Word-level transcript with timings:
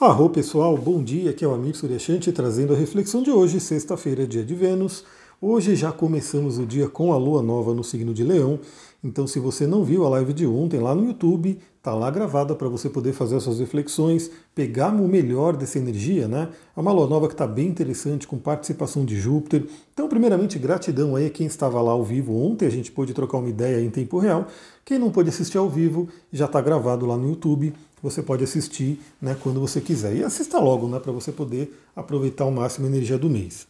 Arro 0.00 0.30
pessoal, 0.30 0.76
bom 0.76 1.02
dia, 1.02 1.30
aqui 1.30 1.44
é 1.44 1.48
o 1.48 1.52
Amir 1.52 1.76
Suryashanti 1.76 2.30
trazendo 2.30 2.72
a 2.72 2.76
reflexão 2.76 3.20
de 3.20 3.32
hoje, 3.32 3.58
sexta-feira, 3.58 4.28
dia 4.28 4.44
de 4.44 4.54
Vênus. 4.54 5.04
Hoje 5.42 5.74
já 5.74 5.90
começamos 5.90 6.56
o 6.56 6.64
dia 6.64 6.88
com 6.88 7.12
a 7.12 7.16
lua 7.16 7.42
nova 7.42 7.74
no 7.74 7.82
signo 7.82 8.14
de 8.14 8.22
Leão, 8.22 8.60
então 9.02 9.26
se 9.26 9.40
você 9.40 9.66
não 9.66 9.82
viu 9.82 10.06
a 10.06 10.08
live 10.10 10.32
de 10.32 10.46
ontem 10.46 10.78
lá 10.78 10.94
no 10.94 11.04
YouTube, 11.04 11.58
tá 11.82 11.92
lá 11.94 12.12
gravada 12.12 12.54
para 12.54 12.68
você 12.68 12.88
poder 12.88 13.12
fazer 13.12 13.34
as 13.34 13.42
suas 13.42 13.58
reflexões, 13.58 14.30
pegar 14.54 14.94
o 14.94 15.08
melhor 15.08 15.56
dessa 15.56 15.80
energia, 15.80 16.28
né? 16.28 16.48
É 16.76 16.80
uma 16.80 16.92
lua 16.92 17.08
nova 17.08 17.26
que 17.26 17.34
está 17.34 17.46
bem 17.46 17.66
interessante, 17.66 18.24
com 18.24 18.38
participação 18.38 19.04
de 19.04 19.18
Júpiter. 19.18 19.64
Então, 19.92 20.08
primeiramente, 20.08 20.60
gratidão 20.60 21.16
aí 21.16 21.26
a 21.26 21.30
quem 21.30 21.48
estava 21.48 21.82
lá 21.82 21.90
ao 21.90 22.04
vivo 22.04 22.36
ontem, 22.40 22.66
a 22.66 22.70
gente 22.70 22.92
pôde 22.92 23.12
trocar 23.12 23.38
uma 23.38 23.48
ideia 23.48 23.84
em 23.84 23.90
tempo 23.90 24.18
real. 24.18 24.46
Quem 24.84 24.96
não 24.96 25.10
pôde 25.10 25.28
assistir 25.28 25.58
ao 25.58 25.68
vivo, 25.68 26.08
já 26.32 26.44
está 26.44 26.60
gravado 26.60 27.04
lá 27.04 27.16
no 27.16 27.30
YouTube 27.30 27.74
você 28.02 28.22
pode 28.22 28.44
assistir 28.44 29.00
né, 29.20 29.36
quando 29.42 29.60
você 29.60 29.80
quiser. 29.80 30.16
E 30.16 30.24
assista 30.24 30.58
logo, 30.58 30.88
né, 30.88 30.98
para 30.98 31.12
você 31.12 31.32
poder 31.32 31.78
aproveitar 31.94 32.44
ao 32.44 32.50
máximo 32.50 32.86
a 32.86 32.88
energia 32.88 33.18
do 33.18 33.28
mês. 33.28 33.66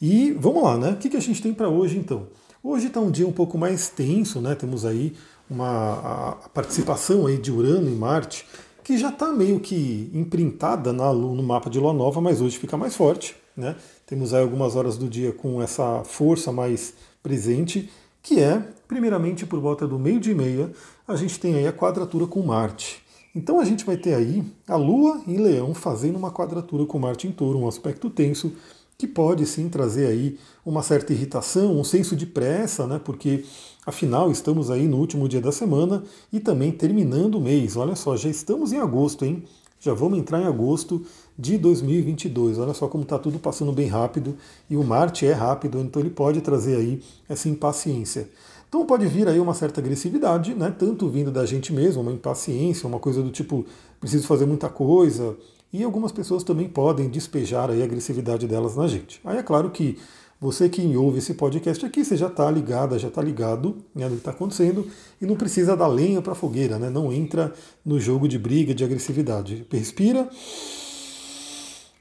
E 0.00 0.32
vamos 0.32 0.62
lá, 0.62 0.76
né? 0.76 0.90
O 0.92 0.96
que, 0.96 1.08
que 1.08 1.16
a 1.16 1.20
gente 1.20 1.42
tem 1.42 1.52
para 1.52 1.68
hoje 1.68 1.98
então? 1.98 2.26
Hoje 2.62 2.88
está 2.88 3.00
um 3.00 3.10
dia 3.10 3.26
um 3.26 3.32
pouco 3.32 3.56
mais 3.56 3.88
tenso, 3.88 4.40
né? 4.40 4.54
Temos 4.54 4.84
aí 4.84 5.14
uma 5.48 6.34
a 6.44 6.48
participação 6.48 7.26
aí 7.26 7.38
de 7.38 7.50
Urano 7.50 7.88
e 7.88 7.94
Marte, 7.94 8.44
que 8.84 8.96
já 8.96 9.08
está 9.10 9.32
meio 9.32 9.60
que 9.60 10.10
imprintada 10.14 10.92
na, 10.92 11.12
no 11.12 11.42
mapa 11.42 11.68
de 11.68 11.78
Lua 11.78 11.92
Nova, 11.92 12.20
mas 12.20 12.40
hoje 12.40 12.58
fica 12.58 12.76
mais 12.76 12.96
forte. 12.96 13.36
Né? 13.56 13.74
Temos 14.06 14.32
aí 14.32 14.40
algumas 14.40 14.76
horas 14.76 14.96
do 14.96 15.08
dia 15.08 15.32
com 15.32 15.60
essa 15.60 16.04
força 16.04 16.52
mais 16.52 16.94
presente, 17.22 17.90
que 18.22 18.40
é, 18.40 18.62
primeiramente, 18.86 19.44
por 19.44 19.58
volta 19.60 19.86
do 19.86 19.98
meio 19.98 20.20
de 20.20 20.34
meia, 20.34 20.70
a 21.06 21.16
gente 21.16 21.38
tem 21.40 21.56
aí 21.56 21.66
a 21.66 21.72
quadratura 21.72 22.26
com 22.26 22.40
Marte. 22.42 23.02
Então 23.34 23.60
a 23.60 23.64
gente 23.64 23.84
vai 23.84 23.96
ter 23.96 24.14
aí 24.14 24.44
a 24.66 24.76
Lua 24.76 25.20
em 25.26 25.36
Leão 25.36 25.74
fazendo 25.74 26.16
uma 26.16 26.30
quadratura 26.30 26.86
com 26.86 26.98
Marte 26.98 27.26
em 27.26 27.32
Touro, 27.32 27.58
um 27.58 27.68
aspecto 27.68 28.08
tenso 28.10 28.52
que 28.96 29.06
pode 29.06 29.46
sim 29.46 29.68
trazer 29.68 30.06
aí 30.06 30.38
uma 30.66 30.82
certa 30.82 31.12
irritação, 31.12 31.78
um 31.78 31.84
senso 31.84 32.16
de 32.16 32.26
pressa, 32.26 32.84
né? 32.84 33.00
Porque 33.02 33.44
afinal 33.86 34.30
estamos 34.30 34.70
aí 34.70 34.88
no 34.88 34.96
último 34.96 35.28
dia 35.28 35.40
da 35.40 35.52
semana 35.52 36.02
e 36.32 36.40
também 36.40 36.72
terminando 36.72 37.36
o 37.36 37.40
mês. 37.40 37.76
Olha 37.76 37.94
só, 37.94 38.16
já 38.16 38.28
estamos 38.28 38.72
em 38.72 38.78
agosto, 38.78 39.24
hein? 39.24 39.44
Já 39.78 39.94
vamos 39.94 40.18
entrar 40.18 40.42
em 40.42 40.46
agosto 40.46 41.06
de 41.38 41.56
2022. 41.56 42.58
Olha 42.58 42.74
só 42.74 42.88
como 42.88 43.04
está 43.04 43.16
tudo 43.20 43.38
passando 43.38 43.70
bem 43.70 43.86
rápido 43.86 44.36
e 44.68 44.76
o 44.76 44.82
Marte 44.82 45.24
é 45.24 45.32
rápido, 45.32 45.78
então 45.78 46.02
ele 46.02 46.10
pode 46.10 46.40
trazer 46.40 46.74
aí 46.74 47.00
essa 47.28 47.48
impaciência. 47.48 48.28
Então 48.68 48.84
pode 48.84 49.06
vir 49.06 49.26
aí 49.26 49.40
uma 49.40 49.54
certa 49.54 49.80
agressividade, 49.80 50.54
né? 50.54 50.74
tanto 50.78 51.08
vindo 51.08 51.30
da 51.30 51.46
gente 51.46 51.72
mesmo, 51.72 52.02
uma 52.02 52.12
impaciência, 52.12 52.86
uma 52.86 52.98
coisa 52.98 53.22
do 53.22 53.30
tipo, 53.30 53.64
preciso 53.98 54.26
fazer 54.26 54.44
muita 54.44 54.68
coisa, 54.68 55.34
e 55.72 55.82
algumas 55.82 56.12
pessoas 56.12 56.44
também 56.44 56.68
podem 56.68 57.08
despejar 57.08 57.70
aí 57.70 57.80
a 57.80 57.84
agressividade 57.84 58.46
delas 58.46 58.76
na 58.76 58.86
gente. 58.86 59.20
Aí 59.24 59.38
é 59.38 59.42
claro 59.42 59.70
que 59.70 59.98
você 60.38 60.68
que 60.68 60.96
ouve 60.96 61.18
esse 61.18 61.32
podcast 61.32 61.84
aqui, 61.84 62.04
você 62.04 62.16
já 62.16 62.26
está 62.26 62.50
ligada, 62.50 62.98
já 62.98 63.08
está 63.08 63.22
ligado 63.22 63.78
né, 63.94 64.04
no 64.04 64.12
que 64.12 64.18
está 64.18 64.32
acontecendo 64.32 64.86
e 65.20 65.24
não 65.24 65.34
precisa 65.34 65.74
dar 65.74 65.88
lenha 65.88 66.20
para 66.20 66.32
a 66.32 66.36
fogueira, 66.36 66.78
né? 66.78 66.90
não 66.90 67.10
entra 67.10 67.52
no 67.84 67.98
jogo 67.98 68.28
de 68.28 68.38
briga, 68.38 68.74
de 68.74 68.84
agressividade. 68.84 69.66
Respira, 69.72 70.28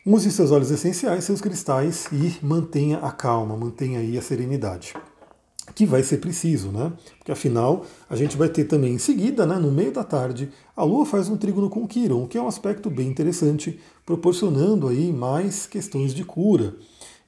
use 0.06 0.30
seus 0.31 0.52
olhos 0.52 0.70
essenciais, 0.70 1.24
seus 1.24 1.40
cristais 1.40 2.08
e 2.12 2.46
mantenha 2.46 2.98
a 2.98 3.12
calma, 3.12 3.56
mantenha 3.56 4.00
aí 4.00 4.18
a 4.18 4.22
serenidade 4.22 4.94
que 5.76 5.86
vai 5.86 6.04
ser 6.04 6.18
preciso, 6.18 6.72
né? 6.72 6.92
Porque 7.18 7.32
afinal 7.32 7.86
a 8.10 8.16
gente 8.16 8.38
vai 8.38 8.50
ter 8.50 8.66
também 8.66 8.94
em 8.94 8.98
seguida, 8.98 9.46
né, 9.46 9.56
no 9.56 9.72
meio 9.72 9.92
da 9.92 10.04
tarde, 10.04 10.50
a 10.76 10.84
Lua 10.84 11.06
faz 11.06 11.30
um 11.30 11.38
trígono 11.38 11.70
com 11.70 11.88
Quiron, 11.88 12.28
que 12.28 12.38
é 12.38 12.42
um 12.42 12.48
aspecto 12.48 12.90
bem 12.90 13.08
interessante, 13.08 13.80
proporcionando 14.06 14.88
aí 14.88 15.12
mais 15.12 15.66
questões 15.66 16.14
de 16.14 16.24
cura. 16.24 16.76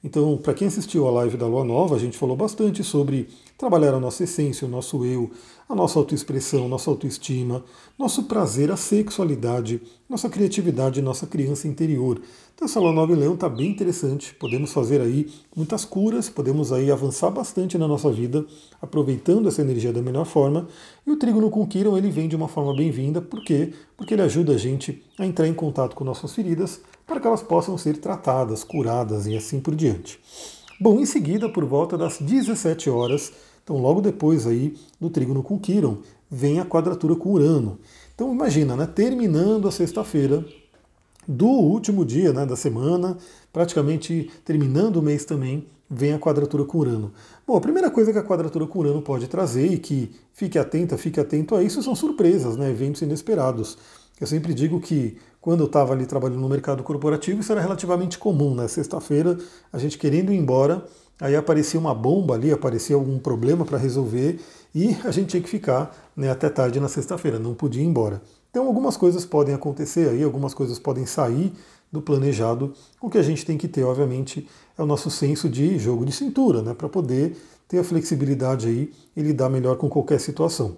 Então, 0.02 0.38
para 0.38 0.54
quem 0.54 0.66
assistiu 0.66 1.06
a 1.06 1.10
live 1.10 1.36
da 1.36 1.46
Lua 1.46 1.62
Nova, 1.62 1.94
a 1.94 1.98
gente 1.98 2.16
falou 2.16 2.34
bastante 2.34 2.82
sobre 2.82 3.28
trabalhar 3.58 3.92
a 3.92 4.00
nossa 4.00 4.24
essência, 4.24 4.66
o 4.66 4.70
nosso 4.70 5.04
eu, 5.04 5.30
a 5.68 5.74
nossa 5.74 5.98
autoexpressão, 5.98 6.66
nossa 6.68 6.90
autoestima, 6.90 7.62
nosso 7.98 8.22
prazer, 8.22 8.72
a 8.72 8.76
sexualidade, 8.76 9.82
nossa 10.08 10.30
criatividade, 10.30 11.02
nossa 11.02 11.26
criança 11.26 11.68
interior. 11.68 12.18
Então 12.54 12.64
essa 12.64 12.80
Lua 12.80 12.92
Nova 12.92 13.12
em 13.12 13.16
Leão 13.16 13.34
está 13.34 13.48
bem 13.48 13.70
interessante, 13.70 14.34
podemos 14.34 14.72
fazer 14.72 15.02
aí 15.02 15.30
muitas 15.54 15.84
curas, 15.84 16.30
podemos 16.30 16.72
aí 16.72 16.90
avançar 16.90 17.30
bastante 17.30 17.76
na 17.76 17.86
nossa 17.86 18.10
vida, 18.10 18.46
aproveitando 18.80 19.48
essa 19.48 19.60
energia 19.60 19.92
da 19.92 20.00
melhor 20.00 20.24
forma. 20.24 20.66
E 21.06 21.10
o 21.10 21.16
Trígono 21.16 21.50
com 21.50 21.66
Kiron, 21.66 21.96
ele 21.96 22.10
vem 22.10 22.26
de 22.26 22.36
uma 22.36 22.48
forma 22.48 22.74
bem-vinda, 22.74 23.20
por 23.20 23.44
quê? 23.44 23.74
Porque 23.96 24.14
ele 24.14 24.22
ajuda 24.22 24.54
a 24.54 24.58
gente 24.58 25.02
a 25.18 25.26
entrar 25.26 25.46
em 25.46 25.54
contato 25.54 25.94
com 25.94 26.04
nossas 26.04 26.34
feridas, 26.34 26.80
para 27.10 27.18
que 27.18 27.26
elas 27.26 27.42
possam 27.42 27.76
ser 27.76 27.96
tratadas, 27.96 28.62
curadas 28.62 29.26
e 29.26 29.36
assim 29.36 29.58
por 29.58 29.74
diante. 29.74 30.20
Bom, 30.80 31.00
em 31.00 31.04
seguida, 31.04 31.48
por 31.48 31.64
volta 31.64 31.98
das 31.98 32.18
17 32.20 32.88
horas, 32.88 33.32
então, 33.64 33.78
logo 33.78 34.00
depois 34.00 34.46
aí 34.46 34.76
do 35.00 35.10
trígono 35.10 35.42
com 35.42 35.58
Quiron, 35.58 35.98
vem 36.30 36.60
a 36.60 36.64
quadratura 36.64 37.16
com 37.16 37.32
Urano. 37.32 37.80
Então, 38.14 38.32
imagina, 38.32 38.76
né, 38.76 38.86
terminando 38.86 39.66
a 39.66 39.72
sexta-feira 39.72 40.44
do 41.26 41.48
último 41.48 42.04
dia 42.04 42.32
né, 42.32 42.46
da 42.46 42.54
semana, 42.54 43.18
praticamente 43.52 44.30
terminando 44.44 44.98
o 44.98 45.02
mês 45.02 45.24
também, 45.24 45.66
vem 45.90 46.12
a 46.12 46.18
quadratura 46.18 46.64
com 46.64 46.78
Urano. 46.78 47.12
Bom, 47.44 47.56
a 47.56 47.60
primeira 47.60 47.90
coisa 47.90 48.12
que 48.12 48.18
a 48.18 48.22
quadratura 48.22 48.68
com 48.68 48.78
Urano 48.78 49.02
pode 49.02 49.26
trazer, 49.26 49.66
e 49.66 49.78
que 49.78 50.12
fique 50.32 50.56
atenta, 50.60 50.96
fique 50.96 51.18
atento 51.18 51.56
a 51.56 51.62
isso, 51.62 51.82
são 51.82 51.96
surpresas, 51.96 52.56
né, 52.56 52.70
eventos 52.70 53.02
inesperados. 53.02 53.76
Eu 54.20 54.26
sempre 54.26 54.52
digo 54.52 54.78
que 54.80 55.16
quando 55.40 55.60
eu 55.60 55.66
estava 55.66 55.94
ali 55.94 56.04
trabalhando 56.04 56.40
no 56.40 56.48
mercado 56.48 56.82
corporativo, 56.82 57.40
isso 57.40 57.50
era 57.50 57.60
relativamente 57.60 58.18
comum, 58.18 58.54
né? 58.54 58.68
Sexta-feira, 58.68 59.38
a 59.72 59.78
gente 59.78 59.96
querendo 59.96 60.30
ir 60.30 60.36
embora, 60.36 60.84
aí 61.18 61.34
aparecia 61.34 61.80
uma 61.80 61.94
bomba 61.94 62.34
ali, 62.34 62.52
aparecia 62.52 62.94
algum 62.94 63.18
problema 63.18 63.64
para 63.64 63.78
resolver 63.78 64.38
e 64.74 64.94
a 65.04 65.10
gente 65.10 65.30
tinha 65.30 65.42
que 65.42 65.48
ficar 65.48 65.96
né, 66.14 66.30
até 66.30 66.50
tarde 66.50 66.78
na 66.78 66.88
sexta-feira, 66.88 67.38
não 67.38 67.54
podia 67.54 67.82
ir 67.82 67.86
embora. 67.86 68.20
Então 68.50 68.66
algumas 68.66 68.96
coisas 68.96 69.24
podem 69.24 69.54
acontecer 69.54 70.10
aí, 70.10 70.22
algumas 70.22 70.52
coisas 70.52 70.78
podem 70.78 71.06
sair 71.06 71.52
do 71.90 72.02
planejado. 72.02 72.74
O 73.00 73.08
que 73.08 73.16
a 73.16 73.22
gente 73.22 73.46
tem 73.46 73.56
que 73.56 73.68
ter, 73.68 73.84
obviamente, 73.84 74.46
é 74.76 74.82
o 74.82 74.86
nosso 74.86 75.10
senso 75.10 75.48
de 75.48 75.78
jogo 75.78 76.04
de 76.04 76.12
cintura, 76.12 76.60
né, 76.60 76.74
para 76.74 76.90
poder 76.90 77.36
ter 77.66 77.78
a 77.78 77.84
flexibilidade 77.84 78.66
aí 78.66 78.92
e 79.16 79.22
lidar 79.22 79.48
melhor 79.48 79.76
com 79.76 79.88
qualquer 79.88 80.20
situação. 80.20 80.76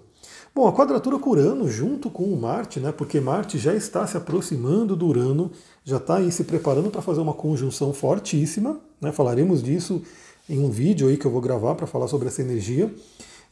Bom, 0.54 0.68
a 0.68 0.72
quadratura 0.72 1.18
com 1.18 1.30
Urano 1.30 1.66
junto 1.66 2.10
com 2.10 2.24
o 2.24 2.38
Marte, 2.38 2.78
né, 2.78 2.92
porque 2.92 3.18
Marte 3.18 3.56
já 3.56 3.74
está 3.74 4.06
se 4.06 4.18
aproximando 4.18 4.94
do 4.94 5.06
Urano, 5.06 5.50
já 5.82 5.96
está 5.96 6.16
aí 6.16 6.30
se 6.30 6.44
preparando 6.44 6.90
para 6.90 7.00
fazer 7.00 7.22
uma 7.22 7.32
conjunção 7.32 7.90
fortíssima, 7.94 8.78
né, 9.00 9.10
falaremos 9.12 9.62
disso 9.62 10.02
em 10.46 10.62
um 10.62 10.70
vídeo 10.70 11.08
aí 11.08 11.16
que 11.16 11.24
eu 11.24 11.30
vou 11.30 11.40
gravar 11.40 11.74
para 11.74 11.86
falar 11.86 12.06
sobre 12.06 12.28
essa 12.28 12.42
energia. 12.42 12.94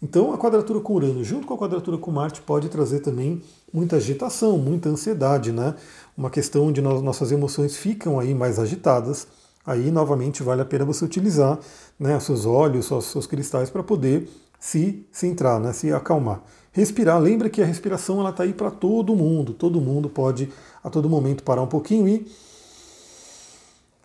Então, 0.03 0.35
a 0.35 0.37
quadratura 0.37 0.79
com 0.81 0.93
Urano 0.93 1.25
junto 1.25 1.47
com 1.47 1.55
a 1.55 1.59
quadratura 1.59 1.97
com 1.97 2.11
Marte 2.11 2.43
pode 2.43 2.69
trazer 2.69 3.01
também 3.01 3.41
muita 3.73 3.97
agitação, 3.97 4.59
muita 4.59 4.91
ansiedade, 4.91 5.53
né? 5.53 5.75
Uma 6.17 6.29
questão 6.29 6.67
onde 6.67 6.83
nossas 6.83 7.33
emoções 7.33 7.77
ficam 7.77 8.19
aí 8.19 8.35
mais 8.35 8.59
agitadas. 8.59 9.27
Aí, 9.65 9.91
novamente, 9.91 10.43
vale 10.43 10.63
a 10.63 10.65
pena 10.65 10.87
você 10.87 11.05
utilizar 11.05 11.59
né, 11.99 12.19
seus 12.19 12.47
olhos, 12.47 12.87
seus, 12.87 13.05
seus 13.07 13.27
cristais 13.27 13.69
para 13.69 13.83
poder 13.83 14.29
se 14.59 15.07
centrar, 15.13 15.61
né, 15.61 15.73
se 15.75 15.93
acalmar. 15.93 16.43
Respirar, 16.73 17.21
lembra 17.21 17.51
que 17.51 17.61
a 17.61 17.67
respiração 17.67 18.21
ela 18.21 18.31
está 18.31 18.45
aí 18.45 18.53
para 18.53 18.71
todo 18.71 19.15
mundo. 19.17 19.53
Todo 19.53 19.81
mundo 19.81 20.09
pode 20.09 20.49
a 20.83 20.89
todo 20.89 21.09
momento 21.09 21.43
parar 21.43 21.63
um 21.63 21.67
pouquinho 21.67 22.07
e 22.07 22.27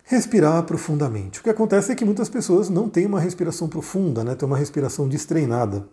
respirar 0.04 0.62
profundamente. 0.64 1.40
O 1.40 1.42
que 1.42 1.50
acontece 1.50 1.92
é 1.92 1.94
que 1.94 2.04
muitas 2.04 2.28
pessoas 2.28 2.68
não 2.68 2.88
têm 2.88 3.06
uma 3.06 3.20
respiração 3.20 3.68
profunda, 3.68 4.24
né? 4.24 4.34
Tem 4.34 4.46
uma 4.46 4.56
respiração 4.56 5.08
destreinada. 5.08 5.86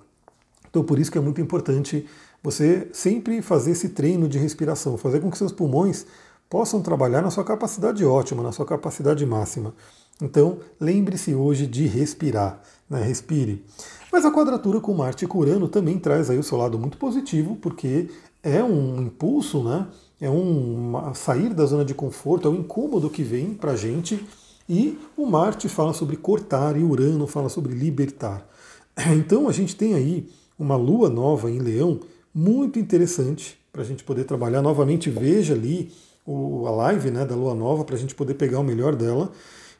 Então 0.70 0.84
por 0.84 0.98
isso 0.98 1.12
que 1.12 1.18
é 1.18 1.22
muito 1.22 1.40
importante 1.40 2.08
você 2.42 2.90
sempre 2.92 3.42
fazer 3.42 3.72
esse 3.72 3.90
treino 3.90 4.28
de 4.28 4.38
respiração, 4.38 4.98
fazer 4.98 5.22
com 5.22 5.32
que 5.32 5.38
seus 5.38 5.52
pulmões 5.52 6.06
possam 6.50 6.82
trabalhar 6.82 7.22
na 7.22 7.32
sua 7.32 7.44
capacidade 7.44 8.04
ótima, 8.04 8.44
na 8.44 8.52
sua 8.52 8.66
capacidade 8.66 9.26
máxima. 9.26 9.74
Então, 10.22 10.60
lembre-se 10.80 11.34
hoje 11.34 11.66
de 11.66 11.88
respirar, 11.88 12.62
né? 12.90 13.02
respire. 13.02 13.66
Mas 14.14 14.26
a 14.26 14.32
quadratura 14.32 14.80
com 14.80 14.94
Marte 14.94 15.26
e 15.26 15.28
com 15.28 15.40
Urano 15.40 15.68
também 15.68 15.98
traz 15.98 16.30
aí 16.30 16.38
o 16.38 16.44
seu 16.44 16.56
lado 16.56 16.78
muito 16.78 17.00
positivo, 17.00 17.58
porque 17.60 18.12
é 18.44 18.64
um 18.64 19.02
impulso, 19.02 19.64
né? 19.64 19.88
é 20.22 20.30
um 20.30 20.94
sair 21.16 21.52
da 21.52 21.66
zona 21.66 21.84
de 21.84 21.96
conforto, 21.96 22.48
é 22.48 22.52
um 22.52 22.58
incômodo 22.58 23.10
que 23.10 23.24
vem 23.24 23.56
para 23.56 23.72
a 23.72 23.76
gente. 23.76 24.24
E 24.70 25.00
o 25.18 25.26
Marte 25.26 25.68
fala 25.68 25.94
sobre 25.94 26.16
cortar 26.16 26.78
e 26.78 26.84
Urano 26.84 27.26
fala 27.26 27.50
sobre 27.50 27.74
libertar. 27.74 28.48
Então 29.18 29.50
a 29.50 29.52
gente 29.52 29.76
tem 29.76 29.96
aí 29.96 30.30
uma 30.60 30.76
lua 30.76 31.10
nova 31.10 31.50
em 31.50 31.58
Leão 31.58 32.00
muito 32.32 32.78
interessante 32.78 33.58
para 33.72 33.82
a 33.82 33.86
gente 33.86 34.04
poder 34.04 34.26
trabalhar. 34.26 34.62
Novamente, 34.62 35.10
veja 35.10 35.56
ali 35.56 35.92
o, 36.24 36.68
a 36.68 36.72
live 36.72 37.10
né, 37.10 37.26
da 37.26 37.34
lua 37.34 37.56
nova 37.56 37.84
para 37.84 37.96
a 37.96 38.00
gente 38.00 38.14
poder 38.14 38.36
pegar 38.36 38.60
o 38.60 38.64
melhor 38.64 38.96
dela. 38.96 39.32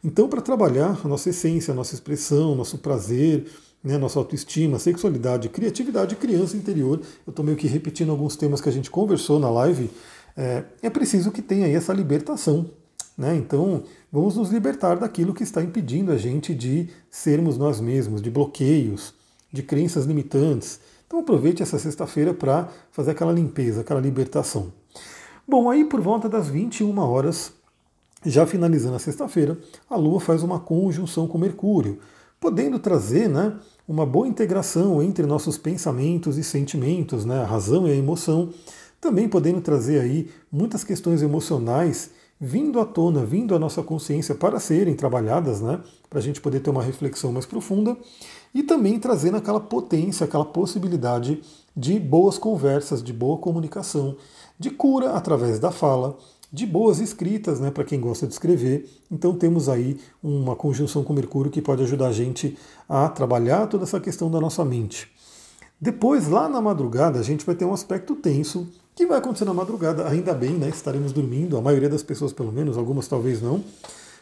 Então, 0.04 0.28
para 0.28 0.42
trabalhar 0.42 1.00
a 1.04 1.08
nossa 1.08 1.30
essência, 1.30 1.72
a 1.72 1.76
nossa 1.76 1.94
expressão, 1.96 2.56
nosso 2.56 2.78
prazer, 2.78 3.46
né, 3.84 3.98
nossa 3.98 4.20
autoestima, 4.20 4.80
sexualidade, 4.80 5.50
criatividade, 5.50 6.16
criança 6.16 6.58
interior. 6.58 7.00
Eu 7.26 7.32
estou 7.32 7.44
meio 7.44 7.58
que 7.58 7.68
repetindo 7.68 8.12
alguns 8.12 8.36
temas 8.36 8.62
que 8.62 8.70
a 8.70 8.72
gente 8.72 8.90
conversou 8.92 9.40
na 9.40 9.50
live 9.50 9.90
é, 10.36 10.64
é 10.82 10.90
preciso 10.90 11.32
que 11.32 11.42
tenha 11.42 11.66
aí 11.66 11.74
essa 11.76 11.94
libertação. 11.94 12.70
Né? 13.18 13.36
Então, 13.36 13.84
vamos 14.12 14.36
nos 14.36 14.50
libertar 14.50 14.96
daquilo 14.96 15.34
que 15.34 15.44
está 15.44 15.62
impedindo 15.62 16.12
a 16.12 16.18
gente 16.18 16.56
de 16.56 16.90
sermos 17.10 17.58
nós 17.58 17.80
mesmos, 17.80 18.22
de 18.22 18.32
bloqueios, 18.32 19.14
de 19.52 19.62
crenças 19.62 20.06
limitantes. 20.06 20.80
Então, 21.06 21.20
aproveite 21.20 21.62
essa 21.62 21.78
sexta-feira 21.78 22.34
para 22.34 22.70
fazer 22.92 23.12
aquela 23.12 23.32
limpeza, 23.32 23.82
aquela 23.82 24.02
libertação. 24.02 24.74
Bom, 25.48 25.70
aí 25.70 25.86
por 25.86 26.02
volta 26.02 26.28
das 26.28 26.48
21 26.48 26.98
horas, 26.98 27.54
já 28.26 28.46
finalizando 28.46 28.96
a 28.96 29.00
sexta-feira, 29.00 29.58
a 29.90 29.96
Lua 29.96 30.20
faz 30.20 30.44
uma 30.44 30.60
conjunção 30.60 31.28
com 31.28 31.38
Mercúrio, 31.38 32.00
podendo 32.40 32.78
trazer 32.80 33.30
né, 33.30 33.58
uma 33.88 34.06
boa 34.06 34.28
integração 34.28 35.02
entre 35.02 35.26
nossos 35.26 35.58
pensamentos 35.58 36.38
e 36.38 36.44
sentimentos, 36.44 37.26
né, 37.26 37.42
a 37.42 37.46
razão 37.46 37.88
e 37.88 37.92
a 37.92 37.96
emoção, 37.96 38.50
também 39.00 39.28
podendo 39.28 39.62
trazer 39.62 40.00
aí 40.00 40.30
muitas 40.52 40.84
questões 40.84 41.22
emocionais 41.22 42.12
vindo 42.40 42.80
à 42.80 42.86
tona, 42.86 43.26
vindo 43.26 43.56
à 43.56 43.60
nossa 43.60 43.82
consciência 43.82 44.36
para 44.36 44.60
serem 44.60 44.96
trabalhadas, 44.96 45.62
né, 45.62 45.80
para 46.10 46.20
a 46.20 46.22
gente 46.22 46.42
poder 46.42 46.60
ter 46.60 46.70
uma 46.70 46.84
reflexão 46.84 47.32
mais 47.32 47.46
profunda 47.46 47.96
e 48.54 48.62
também 48.62 49.00
trazendo 49.00 49.38
aquela 49.38 49.60
potência, 49.60 50.26
aquela 50.26 50.46
possibilidade 50.46 51.42
de 51.76 52.00
boas 52.00 52.38
conversas, 52.38 53.02
de 53.02 53.14
boa 53.14 53.38
comunicação, 53.38 54.18
de 54.60 54.70
cura 54.70 55.12
através 55.12 55.58
da 55.60 55.72
fala, 55.72 56.18
de 56.54 56.68
boas 56.68 57.00
escritas, 57.00 57.60
né, 57.60 57.72
para 57.72 57.84
quem 57.84 58.00
gosta 58.00 58.28
de 58.28 58.34
escrever. 58.34 58.88
Então 59.10 59.34
temos 59.34 59.68
aí 59.68 60.00
uma 60.22 60.56
conjunção 60.56 61.04
com 61.04 61.12
Mercúrio 61.12 61.52
que 61.52 61.64
pode 61.64 61.82
ajudar 61.82 62.10
a 62.10 62.12
gente 62.12 62.56
a 62.88 63.10
trabalhar 63.10 63.66
toda 63.66 63.86
essa 63.86 64.00
questão 64.00 64.30
da 64.30 64.40
nossa 64.40 64.64
mente. 64.64 65.12
Depois, 65.82 66.28
lá 66.28 66.48
na 66.48 66.62
madrugada, 66.62 67.20
a 67.20 67.24
gente 67.24 67.44
vai 67.44 67.56
ter 67.56 67.66
um 67.66 67.74
aspecto 67.74 68.16
tenso 68.16 68.68
que 68.96 69.08
vai 69.08 69.18
acontecer 69.18 69.46
na 69.46 69.54
madrugada, 69.54 70.08
ainda 70.08 70.32
bem, 70.34 70.52
né? 70.52 70.70
Estaremos 70.70 71.12
dormindo, 71.12 71.58
a 71.58 71.62
maioria 71.62 71.90
das 71.90 72.04
pessoas 72.04 72.32
pelo 72.32 72.52
menos, 72.52 72.78
algumas 72.78 73.08
talvez 73.08 73.42
não. 73.42 73.64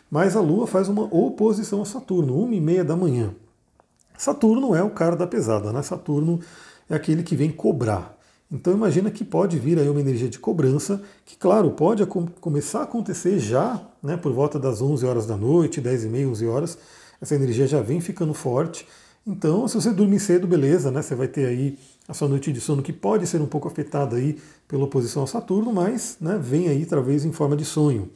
Mas 0.10 0.36
a 0.36 0.40
Lua 0.40 0.66
faz 0.66 0.88
uma 0.88 1.04
oposição 1.14 1.82
a 1.82 1.86
Saturno, 1.86 2.42
uma 2.42 2.56
e 2.56 2.62
meia 2.62 2.84
da 2.84 2.96
manhã. 2.96 3.36
Saturno 4.18 4.74
é 4.74 4.82
o 4.82 4.90
cara 4.90 5.18
da 5.18 5.28
pesada, 5.28 5.74
né? 5.74 5.82
Saturno 5.82 6.40
é 6.90 6.96
aquele 6.96 7.24
que 7.24 7.36
vem 7.36 7.52
cobrar. 7.52 8.18
Então 8.52 8.74
imagina 8.74 9.10
que 9.10 9.24
pode 9.24 9.58
vir 9.58 9.80
aí 9.80 9.88
uma 9.88 10.02
energia 10.02 10.28
de 10.28 10.38
cobrança, 10.38 11.02
que 11.26 11.38
claro, 11.38 11.72
pode 11.72 12.06
começar 12.06 12.80
a 12.80 12.84
acontecer 12.84 13.40
já, 13.40 13.82
né, 14.04 14.18
por 14.18 14.34
volta 14.34 14.60
das 14.60 14.82
11 14.82 15.06
horas 15.06 15.26
da 15.26 15.38
noite, 15.38 15.80
10 15.80 16.04
e 16.04 16.10
meia, 16.10 16.28
11 16.28 16.46
horas, 16.48 16.78
essa 17.22 17.34
energia 17.34 17.66
já 17.66 17.82
vem 17.82 18.02
ficando 18.02 18.34
forte. 18.34 18.86
Então, 19.26 19.68
se 19.68 19.76
você 19.76 19.92
dormir 19.94 20.20
cedo, 20.20 20.48
beleza, 20.48 20.92
né, 20.92 21.02
você 21.02 21.16
vai 21.16 21.30
ter 21.30 21.46
aí 21.46 21.78
a 22.08 22.14
sua 22.14 22.28
noite 22.28 22.52
de 22.52 22.60
sono 22.60 22.82
que 22.82 22.92
pode 22.92 23.26
ser 23.26 23.40
um 23.40 23.46
pouco 23.46 23.70
afetada 23.70 24.18
aí 24.18 24.38
pela 24.68 24.84
oposição 24.84 25.24
a 25.24 25.28
Saturno, 25.28 25.72
mas 25.72 26.18
né, 26.20 26.38
vem 26.42 26.68
aí 26.68 26.86
talvez 26.86 27.24
em 27.24 27.32
forma 27.32 27.56
de 27.56 27.64
sonho. 27.64 28.10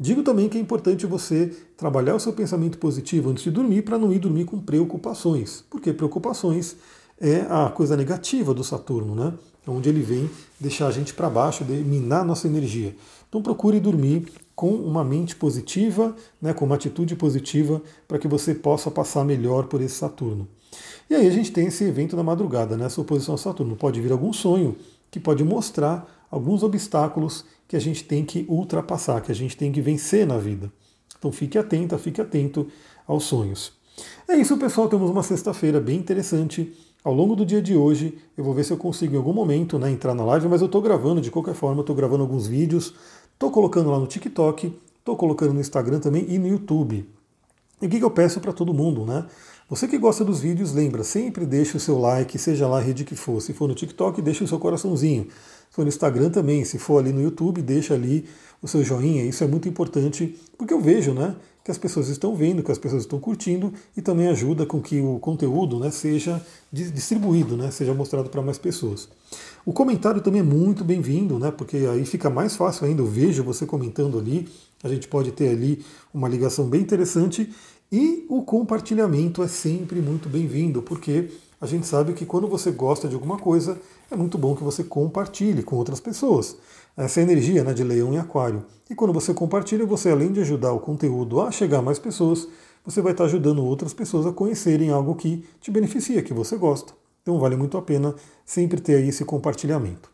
Digo 0.00 0.22
também 0.22 0.48
que 0.48 0.58
é 0.58 0.60
importante 0.60 1.06
você 1.06 1.52
trabalhar 1.76 2.14
o 2.14 2.20
seu 2.20 2.32
pensamento 2.32 2.78
positivo 2.78 3.30
antes 3.30 3.44
de 3.44 3.50
dormir 3.50 3.82
para 3.82 3.98
não 3.98 4.12
ir 4.12 4.18
dormir 4.18 4.44
com 4.44 4.58
preocupações, 4.60 5.64
porque 5.70 5.92
preocupações 5.92 6.76
é 7.20 7.40
a 7.50 7.68
coisa 7.68 7.96
negativa 7.96 8.54
do 8.54 8.64
Saturno, 8.64 9.14
né? 9.14 9.34
Onde 9.70 9.88
ele 9.88 10.00
vem 10.00 10.28
deixar 10.58 10.86
a 10.86 10.90
gente 10.90 11.14
para 11.14 11.28
baixo, 11.28 11.64
minar 11.64 12.24
nossa 12.24 12.46
energia. 12.46 12.94
Então 13.28 13.42
procure 13.42 13.78
dormir 13.78 14.26
com 14.54 14.70
uma 14.70 15.04
mente 15.04 15.36
positiva, 15.36 16.16
né, 16.42 16.52
com 16.52 16.64
uma 16.64 16.74
atitude 16.74 17.14
positiva, 17.14 17.80
para 18.08 18.18
que 18.18 18.26
você 18.26 18.54
possa 18.54 18.90
passar 18.90 19.24
melhor 19.24 19.66
por 19.66 19.80
esse 19.80 19.94
Saturno. 19.94 20.48
E 21.08 21.14
aí 21.14 21.26
a 21.26 21.30
gente 21.30 21.52
tem 21.52 21.66
esse 21.66 21.84
evento 21.84 22.16
da 22.16 22.22
madrugada, 22.22 22.76
né, 22.76 22.86
essa 22.86 23.00
oposição 23.00 23.34
a 23.34 23.38
Saturno. 23.38 23.76
Pode 23.76 24.00
vir 24.00 24.10
algum 24.10 24.32
sonho 24.32 24.76
que 25.10 25.20
pode 25.20 25.44
mostrar 25.44 26.26
alguns 26.30 26.62
obstáculos 26.62 27.44
que 27.68 27.76
a 27.76 27.80
gente 27.80 28.04
tem 28.04 28.24
que 28.24 28.44
ultrapassar, 28.48 29.20
que 29.20 29.30
a 29.30 29.34
gente 29.34 29.56
tem 29.56 29.70
que 29.70 29.80
vencer 29.80 30.26
na 30.26 30.38
vida. 30.38 30.72
Então 31.18 31.30
fique 31.30 31.58
atenta, 31.58 31.98
fique 31.98 32.20
atento 32.20 32.66
aos 33.06 33.24
sonhos. 33.24 33.72
É 34.26 34.36
isso, 34.36 34.56
pessoal. 34.56 34.88
Temos 34.88 35.10
uma 35.10 35.22
sexta-feira 35.22 35.80
bem 35.80 35.98
interessante. 35.98 36.72
Ao 37.08 37.14
longo 37.14 37.34
do 37.34 37.46
dia 37.46 37.62
de 37.62 37.74
hoje, 37.74 38.18
eu 38.36 38.44
vou 38.44 38.52
ver 38.52 38.64
se 38.64 38.70
eu 38.70 38.76
consigo 38.76 39.14
em 39.14 39.16
algum 39.16 39.32
momento 39.32 39.78
né, 39.78 39.90
entrar 39.90 40.12
na 40.14 40.22
live, 40.26 40.46
mas 40.46 40.60
eu 40.60 40.66
estou 40.66 40.82
gravando 40.82 41.22
de 41.22 41.30
qualquer 41.30 41.54
forma, 41.54 41.80
estou 41.80 41.96
gravando 41.96 42.22
alguns 42.22 42.46
vídeos, 42.46 42.92
estou 43.32 43.50
colocando 43.50 43.90
lá 43.90 43.98
no 43.98 44.06
TikTok, 44.06 44.78
estou 44.98 45.16
colocando 45.16 45.54
no 45.54 45.60
Instagram 45.60 46.00
também 46.00 46.26
e 46.28 46.38
no 46.38 46.46
YouTube. 46.46 47.08
E 47.80 47.86
o 47.86 47.88
que, 47.88 48.02
eu 48.02 48.10
peço 48.10 48.40
para 48.40 48.52
todo 48.52 48.74
mundo, 48.74 49.04
né? 49.04 49.24
Você 49.68 49.86
que 49.86 49.98
gosta 49.98 50.24
dos 50.24 50.40
vídeos, 50.40 50.72
lembra, 50.72 51.04
sempre 51.04 51.44
deixe 51.44 51.76
o 51.76 51.80
seu 51.80 51.98
like, 51.98 52.38
seja 52.38 52.66
lá 52.66 52.78
a 52.78 52.80
rede 52.80 53.04
que 53.04 53.14
for. 53.14 53.40
Se 53.40 53.52
for 53.52 53.68
no 53.68 53.74
TikTok, 53.74 54.20
deixe 54.22 54.42
o 54.42 54.48
seu 54.48 54.58
coraçãozinho. 54.58 55.24
Se 55.68 55.76
for 55.76 55.82
no 55.82 55.88
Instagram 55.88 56.30
também, 56.30 56.64
se 56.64 56.78
for 56.78 56.98
ali 56.98 57.12
no 57.12 57.20
YouTube, 57.20 57.60
deixa 57.60 57.94
ali 57.94 58.26
o 58.62 58.66
seu 58.66 58.82
joinha. 58.82 59.24
Isso 59.24 59.44
é 59.44 59.46
muito 59.46 59.68
importante, 59.68 60.36
porque 60.56 60.72
eu 60.72 60.80
vejo, 60.80 61.12
né? 61.12 61.36
que 61.68 61.70
as 61.70 61.76
pessoas 61.76 62.08
estão 62.08 62.34
vendo, 62.34 62.62
que 62.62 62.72
as 62.72 62.78
pessoas 62.78 63.02
estão 63.02 63.20
curtindo 63.20 63.74
e 63.94 64.00
também 64.00 64.28
ajuda 64.28 64.64
com 64.64 64.80
que 64.80 65.02
o 65.02 65.18
conteúdo 65.18 65.78
né, 65.78 65.90
seja 65.90 66.42
distribuído, 66.72 67.58
né, 67.58 67.70
seja 67.70 67.92
mostrado 67.92 68.30
para 68.30 68.40
mais 68.40 68.56
pessoas. 68.56 69.06
O 69.66 69.72
comentário 69.72 70.22
também 70.22 70.40
é 70.40 70.42
muito 70.42 70.82
bem-vindo, 70.82 71.38
né, 71.38 71.50
porque 71.50 71.76
aí 71.76 72.06
fica 72.06 72.30
mais 72.30 72.56
fácil 72.56 72.86
ainda, 72.86 73.02
eu 73.02 73.06
vejo 73.06 73.44
você 73.44 73.66
comentando 73.66 74.18
ali, 74.18 74.48
a 74.82 74.88
gente 74.88 75.08
pode 75.08 75.32
ter 75.32 75.48
ali 75.48 75.84
uma 76.12 76.28
ligação 76.28 76.68
bem 76.68 76.80
interessante 76.80 77.52
e 77.90 78.26
o 78.28 78.42
compartilhamento 78.42 79.42
é 79.42 79.48
sempre 79.48 80.00
muito 80.00 80.28
bem-vindo, 80.28 80.82
porque 80.82 81.30
a 81.60 81.66
gente 81.66 81.86
sabe 81.86 82.12
que 82.12 82.26
quando 82.26 82.46
você 82.46 82.70
gosta 82.70 83.08
de 83.08 83.14
alguma 83.14 83.38
coisa, 83.38 83.80
é 84.10 84.16
muito 84.16 84.38
bom 84.38 84.54
que 84.54 84.62
você 84.62 84.84
compartilhe 84.84 85.62
com 85.62 85.76
outras 85.76 86.00
pessoas 86.00 86.56
essa 86.96 87.20
energia 87.20 87.62
né, 87.62 87.72
de 87.72 87.84
leão 87.84 88.12
e 88.12 88.18
aquário. 88.18 88.64
E 88.90 88.94
quando 88.94 89.12
você 89.12 89.32
compartilha, 89.32 89.86
você 89.86 90.10
além 90.10 90.32
de 90.32 90.40
ajudar 90.40 90.72
o 90.72 90.80
conteúdo 90.80 91.40
a 91.40 91.50
chegar 91.52 91.78
a 91.78 91.82
mais 91.82 91.98
pessoas, 91.98 92.48
você 92.84 93.00
vai 93.00 93.12
estar 93.12 93.24
ajudando 93.24 93.64
outras 93.64 93.94
pessoas 93.94 94.26
a 94.26 94.32
conhecerem 94.32 94.90
algo 94.90 95.14
que 95.14 95.44
te 95.60 95.70
beneficia, 95.70 96.22
que 96.22 96.34
você 96.34 96.56
gosta. 96.56 96.92
Então 97.22 97.38
vale 97.38 97.56
muito 97.56 97.76
a 97.76 97.82
pena 97.82 98.14
sempre 98.44 98.80
ter 98.80 98.96
aí 98.96 99.08
esse 99.08 99.24
compartilhamento. 99.24 100.10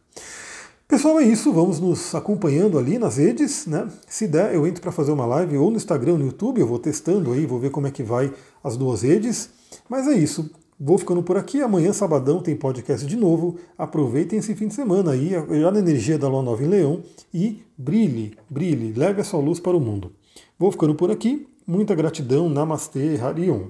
Pessoal, 0.94 1.18
é 1.18 1.24
isso. 1.24 1.52
Vamos 1.52 1.80
nos 1.80 2.14
acompanhando 2.14 2.78
ali 2.78 3.00
nas 3.00 3.16
redes, 3.16 3.66
né? 3.66 3.88
Se 4.06 4.28
der, 4.28 4.54
eu 4.54 4.64
entro 4.64 4.80
para 4.80 4.92
fazer 4.92 5.10
uma 5.10 5.26
live 5.26 5.58
ou 5.58 5.68
no 5.68 5.76
Instagram, 5.76 6.12
ou 6.12 6.18
no 6.18 6.26
YouTube, 6.26 6.60
eu 6.60 6.68
vou 6.68 6.78
testando 6.78 7.32
aí, 7.32 7.44
vou 7.46 7.58
ver 7.58 7.70
como 7.70 7.88
é 7.88 7.90
que 7.90 8.04
vai 8.04 8.32
as 8.62 8.76
duas 8.76 9.02
redes. 9.02 9.50
Mas 9.88 10.06
é 10.06 10.12
isso. 10.12 10.48
Vou 10.78 10.96
ficando 10.96 11.20
por 11.20 11.36
aqui. 11.36 11.60
Amanhã, 11.60 11.92
sabadão, 11.92 12.40
tem 12.40 12.54
podcast 12.54 13.04
de 13.08 13.16
novo. 13.16 13.56
Aproveitem 13.76 14.38
esse 14.38 14.54
fim 14.54 14.68
de 14.68 14.74
semana 14.74 15.10
aí, 15.10 15.30
já 15.30 15.72
na 15.72 15.80
energia 15.80 16.16
da 16.16 16.28
Lua 16.28 16.44
Nova 16.44 16.62
em 16.62 16.68
Leão. 16.68 17.02
E 17.34 17.64
brilhe, 17.76 18.38
brilhe, 18.48 18.92
leve 18.92 19.20
a 19.20 19.24
sua 19.24 19.40
luz 19.40 19.58
para 19.58 19.76
o 19.76 19.80
mundo. 19.80 20.12
Vou 20.56 20.70
ficando 20.70 20.94
por 20.94 21.10
aqui. 21.10 21.48
Muita 21.66 21.96
gratidão. 21.96 22.48
Namastê, 22.48 23.18
Harion. 23.20 23.64